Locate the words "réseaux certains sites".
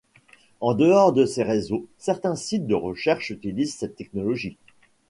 1.43-2.65